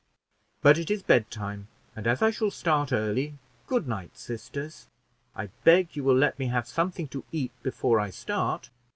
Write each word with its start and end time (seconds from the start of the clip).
But 0.63 0.79
it 0.79 0.89
is 0.89 1.03
bedtime, 1.03 1.67
and 1.95 2.07
as 2.07 2.23
I 2.23 2.31
shall 2.31 2.49
start 2.49 2.91
early, 2.91 3.35
good 3.67 3.87
night, 3.87 4.17
sisters; 4.17 4.87
I 5.35 5.49
beg 5.63 5.95
you 5.95 6.03
will 6.03 6.17
let 6.17 6.39
me 6.39 6.47
have 6.47 6.67
something 6.67 7.07
to 7.09 7.23
eat 7.31 7.51
before 7.61 7.99
I 7.99 8.09
start. 8.09 8.71